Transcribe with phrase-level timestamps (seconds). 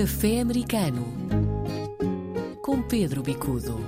[0.00, 1.04] Café Americano
[2.62, 3.80] com Pedro Bicudo.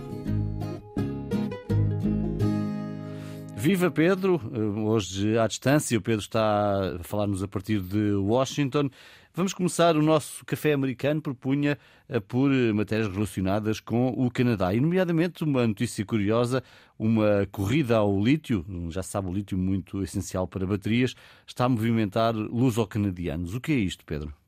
[3.54, 4.40] Viva Pedro,
[4.88, 8.90] hoje à distância, o Pedro está a falar-nos a partir de Washington.
[9.32, 11.78] Vamos começar o nosso café americano, propunha
[12.26, 16.60] por matérias relacionadas com o Canadá, e nomeadamente uma notícia curiosa,
[16.98, 21.14] uma corrida ao lítio, já se sabe o lítio muito essencial para baterias,
[21.46, 23.54] está a movimentar luso-canadianos.
[23.54, 24.39] O que é isto, Pedro?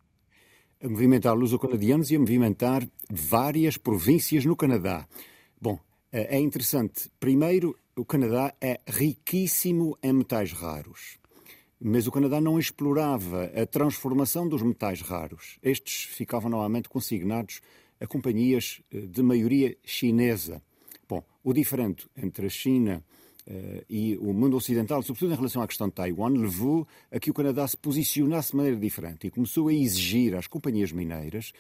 [0.85, 5.07] A movimentar luso-canadianos e a movimentar várias províncias no Canadá.
[5.61, 5.79] Bom,
[6.11, 7.09] é interessante.
[7.21, 11.19] Primeiro, o Canadá é riquíssimo em metais raros.
[11.81, 15.57] Mas o Canadá não explorava a transformação dos metais raros.
[15.63, 17.61] Estes ficavam normalmente consignados
[18.01, 20.61] a companhias eh, de maioria chinesa.
[21.09, 23.22] Bom, o diferente entre a China uh,
[23.89, 27.35] e o mundo ocidental, sobretudo em relação à questão de Taiwan, levou a que o
[27.35, 31.53] Canadá se posicionasse de maneira diferente e começou a exigir às companhias mineiras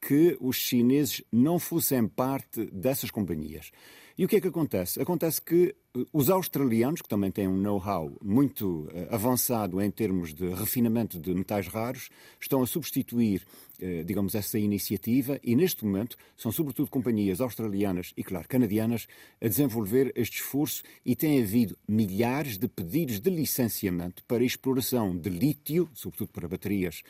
[0.00, 3.70] que os chineses não fossem parte dessas companhias.
[4.16, 5.00] E o que é que acontece?
[5.00, 10.34] Acontece que eh, os australianos, que também têm um know-how muito uh, avançado em termos
[10.34, 13.42] de refinamento de metais raros, estão a substituir,
[13.80, 19.06] uh, digamos, essa iniciativa e, neste momento, são sobretudo companhias australianas e, claro, canadianas
[19.40, 25.30] a desenvolver este esforço e tem havido milhares de pedidos de licenciamento para exploração de
[25.30, 27.02] lítio, sobretudo para baterias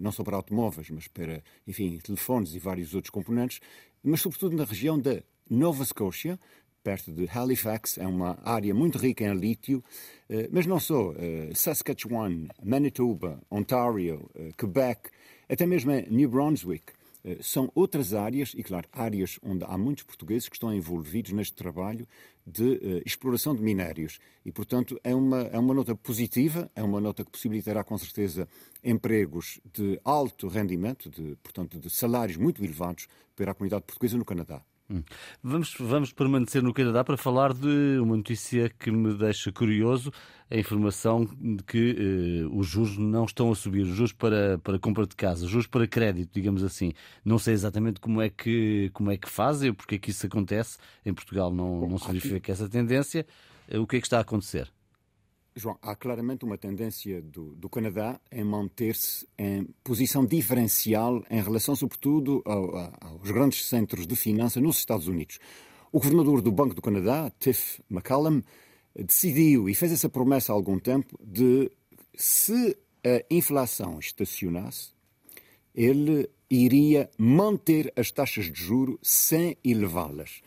[0.00, 3.60] não só para automóveis, mas para, enfim, telefones e vários outros componentes,
[4.02, 6.38] mas sobretudo na região da Nova Scotia,
[6.82, 9.82] perto de Halifax, é uma área muito rica em lítio,
[10.28, 11.12] eh, mas não só.
[11.16, 15.10] Eh, Saskatchewan, Manitoba, Ontario, eh, Quebec,
[15.48, 16.92] até mesmo New Brunswick.
[17.42, 22.08] São outras áreas, e claro, áreas onde há muitos portugueses que estão envolvidos neste trabalho
[22.46, 24.18] de exploração de minérios.
[24.42, 28.48] E, portanto, é uma, é uma nota positiva, é uma nota que possibilitará com certeza
[28.82, 34.24] empregos de alto rendimento, de, portanto, de salários muito elevados para a comunidade portuguesa no
[34.24, 34.64] Canadá.
[34.90, 35.04] Hum.
[35.40, 40.12] Vamos, vamos permanecer no Canadá para falar de uma notícia que me deixa curioso:
[40.50, 44.80] a informação de que eh, os juros não estão a subir, os juros para, para
[44.80, 46.92] compra de casa, juros para crédito, digamos assim.
[47.24, 50.76] Não sei exatamente como é que, como é que fazem, porque é que isso acontece.
[51.06, 53.24] Em Portugal não, não se verifica essa tendência.
[53.68, 54.68] Eh, o que é que está a acontecer?
[55.54, 61.74] João, há claramente uma tendência do, do Canadá em manter-se em posição diferencial em relação,
[61.74, 65.38] sobretudo, ao, aos grandes centros de finanças nos Estados Unidos.
[65.90, 68.42] O governador do Banco do Canadá, Tiff McCallum,
[68.94, 71.70] decidiu e fez essa promessa há algum tempo de
[72.14, 74.90] se a inflação estacionasse,
[75.74, 80.42] ele iria manter as taxas de juro sem elevá-las.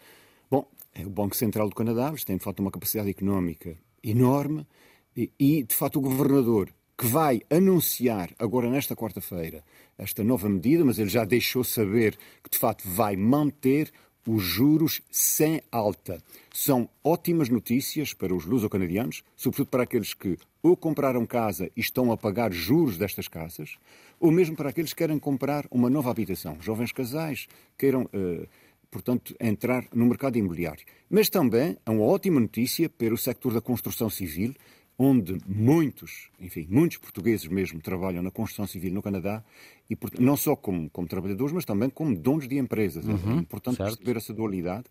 [0.50, 4.68] Bom, é o Banco Central do Canadá, têm de facto uma capacidade económica enorme
[5.16, 9.64] e, de facto, o governador que vai anunciar agora nesta quarta-feira
[9.98, 13.92] esta nova medida, mas ele já deixou saber que de facto vai manter
[14.28, 16.22] os juros sem alta.
[16.54, 22.12] São ótimas notícias para os luso-canadianos, sobretudo para aqueles que ou compraram casa e estão
[22.12, 23.76] a pagar juros destas casas,
[24.20, 26.58] ou mesmo para aqueles que querem comprar uma nova habitação.
[26.62, 27.48] Jovens casais
[27.78, 28.04] queiram.
[28.14, 28.48] Uh,
[28.90, 30.86] portanto, entrar no mercado imobiliário.
[31.10, 34.54] Mas também é uma ótima notícia para o sector da construção civil,
[34.98, 39.44] onde muitos, enfim, muitos portugueses mesmo trabalham na construção civil no Canadá,
[39.90, 43.06] e não só como, como trabalhadores, mas também como donos de empresas.
[43.06, 43.98] Uhum, é importante certo.
[43.98, 44.86] perceber essa dualidade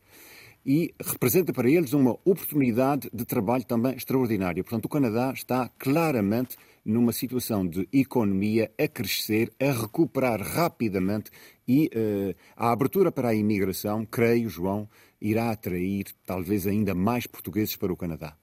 [0.64, 4.62] e representa para eles uma oportunidade de trabalho também extraordinária.
[4.62, 11.30] Portanto, o Canadá está claramente numa situação de economia a crescer, a recuperar rapidamente
[11.66, 14.88] e uh, a abertura para a imigração, creio, João,
[15.20, 18.36] irá atrair talvez ainda mais portugueses para o Canadá.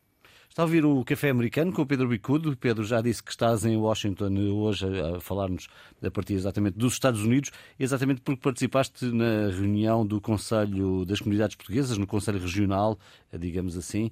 [0.49, 2.57] Está a ouvir o Café Americano com o Pedro Bicudo.
[2.57, 5.67] Pedro já disse que estás em Washington hoje a falar-nos
[6.03, 11.55] a partir exatamente dos Estados Unidos, exatamente porque participaste na reunião do Conselho das Comunidades
[11.55, 12.97] Portuguesas, no Conselho Regional,
[13.31, 14.09] digamos assim.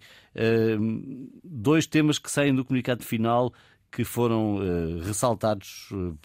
[1.43, 3.51] Dois temas que saem do comunicado final
[3.91, 6.15] que foram uh, ressaltados uh,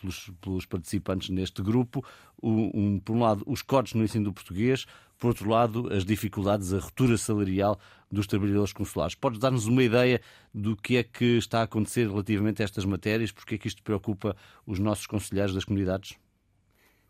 [0.40, 2.04] pelos, participantes neste grupo.
[2.42, 4.84] Um, por um lado, os cortes no ensino do português,
[5.22, 7.78] por outro lado, as dificuldades, a ruptura salarial
[8.10, 9.14] dos trabalhadores consulares.
[9.14, 10.20] Podes dar-nos uma ideia
[10.52, 13.30] do que é que está a acontecer relativamente a estas matérias?
[13.30, 14.36] Porque é que isto preocupa
[14.66, 16.16] os nossos conselheiros das comunidades?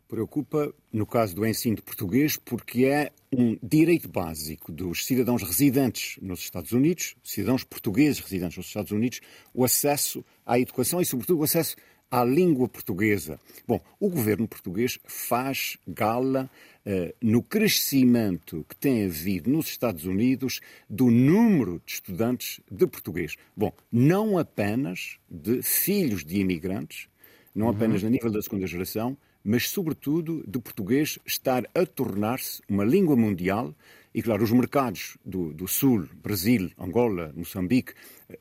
[0.07, 6.19] Preocupa, no caso do ensino de português, porque é um direito básico dos cidadãos residentes
[6.21, 9.21] nos Estados Unidos, cidadãos portugueses residentes nos Estados Unidos,
[9.55, 11.75] o acesso à educação e, sobretudo, o acesso
[12.13, 13.39] à língua portuguesa.
[13.67, 16.47] Bom, o governo português faz gala
[16.85, 23.35] uh, no crescimento que tem havido nos Estados Unidos do número de estudantes de português.
[23.57, 27.07] Bom, não apenas de filhos de imigrantes,
[27.55, 32.85] não apenas a nível da segunda geração, mas, sobretudo, do português estar a tornar-se uma
[32.85, 33.73] língua mundial.
[34.13, 37.93] E, claro, os mercados do, do Sul, Brasil, Angola, Moçambique,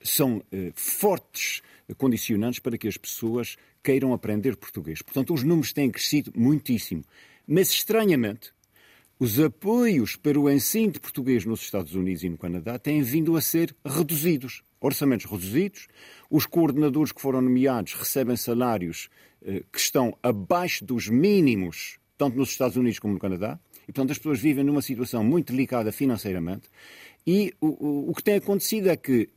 [0.02, 1.62] são eh, fortes
[1.96, 5.00] condicionantes para que as pessoas queiram aprender português.
[5.00, 7.02] Portanto, os números têm crescido muitíssimo.
[7.46, 8.52] Mas, estranhamente,
[9.19, 13.36] os apoios para o ensino de português nos Estados Unidos e no Canadá têm vindo
[13.36, 14.62] a ser reduzidos.
[14.80, 15.86] Orçamentos reduzidos,
[16.28, 19.08] os coordenadores que foram nomeados recebem salários
[19.40, 24.12] eh, que estão abaixo dos mínimos, tanto nos Estados Unidos como no Canadá, e portanto
[24.12, 26.69] as pessoas vivem numa situação muito delicada financeiramente.
[27.26, 29.29] E o, o, o que tem acontecido é que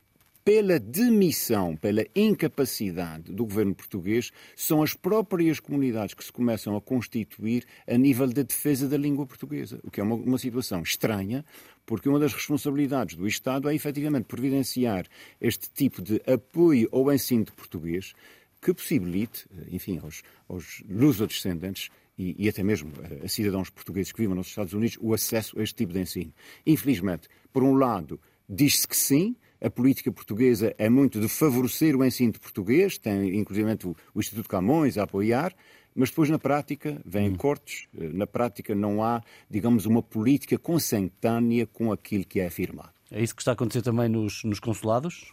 [0.46, 6.80] pela demissão, pela incapacidade do governo português, são as próprias comunidades que se começam a
[6.80, 11.44] constituir a nível da defesa da língua portuguesa, o que é uma, uma situação estranha,
[11.84, 15.06] porque uma das responsabilidades do Estado é efetivamente providenciar
[15.40, 18.14] este tipo de apoio ao ensino de português
[18.62, 22.92] que possibilite, enfim, aos, aos lusodescendentes e, e até mesmo
[23.22, 26.32] a cidadãos portugueses que vivem nos Estados Unidos o acesso a este tipo de ensino.
[26.66, 32.04] Infelizmente, por um lado, diz-se que sim, a política portuguesa é muito de favorecer o
[32.04, 35.54] ensino de português, tem inclusive o, o Instituto Camões a apoiar,
[35.94, 37.36] mas depois na prática vêm hum.
[37.36, 42.90] cortes, eh, na prática não há, digamos, uma política consentânea com aquilo que é afirmado.
[43.10, 45.32] É isso que está a acontecer também nos, nos consulados?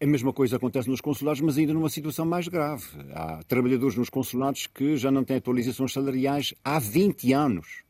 [0.00, 2.84] A mesma coisa acontece nos consulados, mas ainda numa situação mais grave.
[3.12, 7.82] Há trabalhadores nos consulados que já não têm atualizações salariais há 20 anos.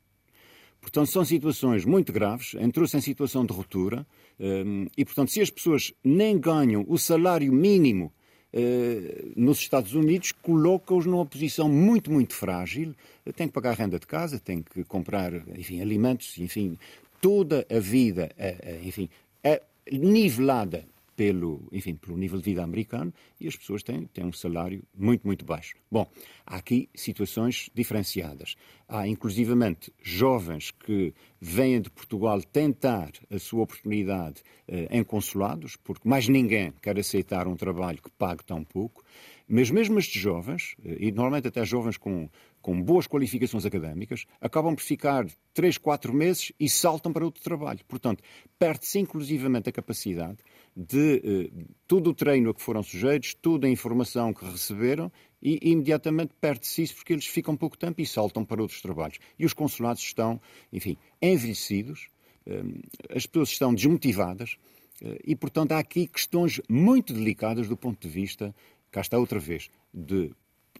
[0.80, 4.06] Portanto, são situações muito graves, entrou-se em situação de ruptura,
[4.40, 8.10] hum, e, portanto, se as pessoas nem ganham o salário mínimo
[8.54, 12.94] eh, nos Estados Unidos, coloca-os numa posição muito, muito frágil.
[13.36, 16.78] Tem que pagar a renda de casa, tem que comprar, enfim, alimentos, enfim,
[17.20, 19.10] toda a vida, é, é, enfim,
[19.44, 19.60] é
[19.92, 20.86] nivelada
[21.18, 25.26] pelo, enfim, pelo nível de vida americano e as pessoas têm, têm um salário muito,
[25.26, 25.74] muito baixo.
[25.90, 26.08] Bom,
[26.46, 28.54] há aqui situações diferenciadas.
[28.86, 36.08] Há, inclusivamente, jovens que vêm de Portugal tentar a sua oportunidade eh, em consulados, porque
[36.08, 39.02] mais ninguém quer aceitar um trabalho que pague tão pouco.
[39.48, 42.28] Mas mesmo estes jovens, eh, e normalmente até jovens com,
[42.62, 47.80] com boas qualificações académicas, acabam por ficar 3, 4 meses e saltam para outro trabalho.
[47.88, 48.22] Portanto,
[48.58, 50.38] perde-se inclusivamente a capacidade
[50.80, 55.10] de eh, todo o treino a que foram sujeitos, toda a informação que receberam
[55.42, 59.18] e, imediatamente perde-se isso porque eles ficam pouco tempo e saltam para outros trabalhos.
[59.36, 60.40] E os consulados estão,
[60.72, 62.06] enfim, envelhecidos,
[62.46, 62.62] eh,
[63.10, 64.56] as pessoas estão desmotivadas
[65.02, 68.54] eh, e, portanto, há aqui questões muito delicadas do ponto de vista
[68.90, 70.30] cá está outra vez, de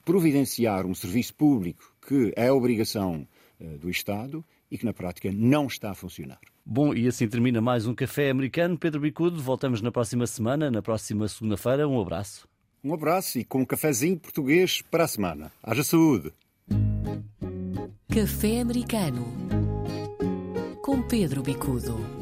[0.05, 3.29] providenciar um serviço público que é obrigação
[3.61, 6.39] uh, do Estado e que na prática não está a funcionar.
[6.65, 8.79] Bom, e assim termina mais um Café Americano.
[8.79, 11.89] Pedro Bicudo, voltamos na próxima semana, na próxima segunda-feira.
[11.89, 12.47] Um abraço.
[12.85, 15.51] Um abraço e com um cafezinho português para a semana.
[15.63, 16.33] Haja saúde.
[18.09, 19.49] Café Americano
[20.89, 22.18] com Pedro Bicudo.